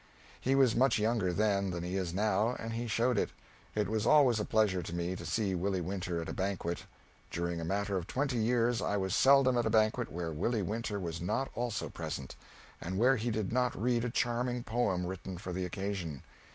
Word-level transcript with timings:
He 0.39 0.55
was 0.55 0.75
much 0.75 0.97
younger 0.97 1.31
then 1.31 1.69
than 1.69 1.83
he 1.83 1.95
is 1.95 2.11
now, 2.11 2.55
and 2.57 2.73
he 2.73 2.87
showed 2.87 3.19
it. 3.19 3.29
It 3.75 3.87
was 3.87 4.07
always 4.07 4.39
a 4.39 4.45
pleasure 4.45 4.81
to 4.81 4.95
me 4.95 5.15
to 5.15 5.27
see 5.27 5.53
Willie 5.53 5.79
Winter 5.79 6.19
at 6.19 6.27
a 6.27 6.33
banquet. 6.33 6.87
During 7.29 7.61
a 7.61 7.63
matter 7.63 7.97
of 7.97 8.07
twenty 8.07 8.37
years 8.39 8.81
I 8.81 8.97
was 8.97 9.13
seldom 9.13 9.59
at 9.59 9.65
a 9.67 9.69
banquet 9.69 10.11
where 10.11 10.31
Willie 10.31 10.63
Winter 10.63 10.99
was 10.99 11.21
not 11.21 11.51
also 11.53 11.87
present, 11.87 12.35
and 12.81 12.97
where 12.97 13.15
he 13.17 13.29
did 13.29 13.53
not 13.53 13.79
read 13.79 14.03
a 14.03 14.09
charming 14.09 14.63
poem 14.63 15.05
written 15.05 15.37
for 15.37 15.53
the 15.53 15.65
occasion. 15.65 16.23